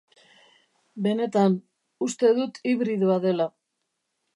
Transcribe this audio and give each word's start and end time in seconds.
Benetan, 1.07 1.59
uste 2.09 2.35
dut 2.41 2.61
hibridoa 2.71 3.23
dela. 3.29 3.51